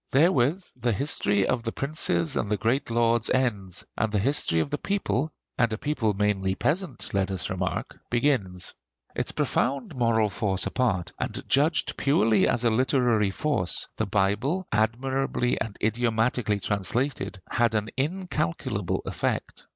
[0.09, 4.71] Therewith the history of the princes and the great lords ends, and the history of
[4.71, 8.73] the people and a people mainly peasant, let us remark begins.
[9.15, 15.61] Its profound moral force apart, and judged purely as a literary force, the Bible, admirably
[15.61, 19.67] and idiomatically translated, had an incalculable effect.